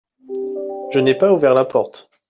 [0.91, 2.09] Je n'ai pas ouvert la porte?